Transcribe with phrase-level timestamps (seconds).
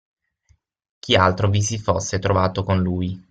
[0.97, 3.15] Chi altro vi si fosse trovato con lui.